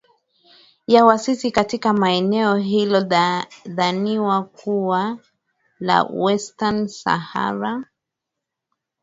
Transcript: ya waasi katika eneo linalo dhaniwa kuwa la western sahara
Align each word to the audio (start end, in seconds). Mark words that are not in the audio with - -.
ya 0.87 1.05
waasi 1.05 1.51
katika 1.51 2.09
eneo 2.09 2.57
linalo 2.57 3.07
dhaniwa 3.65 4.43
kuwa 4.43 5.19
la 5.79 6.03
western 6.03 6.87
sahara 6.87 7.83